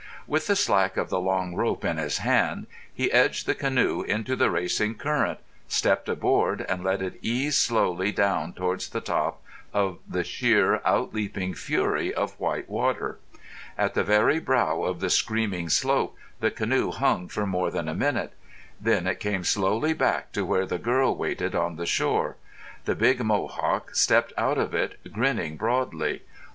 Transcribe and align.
With 0.25 0.47
the 0.47 0.55
slack 0.55 0.97
of 0.97 1.09
the 1.09 1.19
long 1.19 1.53
rope 1.53 1.85
in 1.85 1.97
his 1.97 2.17
hand 2.17 2.65
he 2.91 3.11
edged 3.11 3.45
the 3.45 3.53
canoe 3.53 4.01
into 4.01 4.35
the 4.35 4.49
racing 4.49 4.95
current, 4.95 5.37
stepped 5.67 6.09
aboard, 6.09 6.65
and 6.67 6.83
let 6.83 7.03
it 7.03 7.19
ease 7.21 7.55
slowly 7.55 8.11
down 8.11 8.53
towards 8.53 8.89
the 8.89 8.99
top 8.99 9.43
of 9.71 9.99
the 10.09 10.23
sheer, 10.23 10.81
out 10.85 11.13
leaping 11.13 11.53
fury 11.53 12.11
of 12.11 12.33
white 12.39 12.67
water. 12.67 13.19
At 13.77 13.93
the 13.93 14.03
very 14.03 14.39
brow 14.39 14.81
of 14.81 15.01
the 15.01 15.09
screaming 15.11 15.69
slope 15.69 16.15
the 16.39 16.49
canoe 16.49 16.89
hung 16.89 17.27
for 17.27 17.45
more 17.45 17.69
than 17.69 17.87
a 17.87 17.93
minute. 17.93 18.33
Then 18.79 19.05
it 19.05 19.19
came 19.19 19.43
slowly 19.43 19.93
back 19.93 20.31
to 20.31 20.43
where 20.43 20.65
the 20.65 20.79
girl 20.79 21.15
waited 21.15 21.53
on 21.53 21.75
the 21.75 21.85
shore. 21.85 22.37
The 22.85 22.95
big 22.95 23.23
Mohawk 23.23 23.93
stepped 23.93 24.33
out 24.35 24.57
of 24.57 24.73
it, 24.73 24.97
grinning 25.13 25.57
broadly. 25.57 26.23